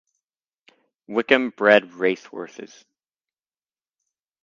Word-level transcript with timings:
Wickham 1.05 1.51
bred 1.51 1.91
racehorses. 1.93 2.85